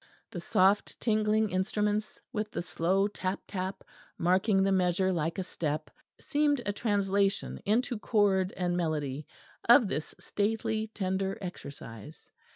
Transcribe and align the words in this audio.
The 0.31 0.41
soft 0.41 0.99
tingling 0.99 1.51
instruments, 1.51 2.19
with 2.33 2.49
the 2.49 2.63
slow 2.63 3.07
tap 3.07 3.41
tap 3.45 3.83
marking 4.17 4.63
the 4.63 4.71
measure 4.71 5.13
like 5.13 5.37
a 5.37 5.43
step, 5.43 5.91
seemed 6.19 6.59
a 6.65 6.73
translation 6.73 7.59
into 7.65 7.99
chord 7.99 8.51
and 8.57 8.75
melody 8.75 9.27
of 9.69 9.87
this 9.89 10.15
stately 10.19 10.87
tender 10.87 11.37
exercise. 11.39 12.31